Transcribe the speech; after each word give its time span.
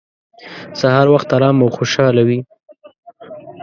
سهار 0.79 1.07
وخت 1.13 1.29
ارام 1.35 1.57
او 1.63 1.69
خوشحاله 1.77 2.21
وي. 2.27 2.39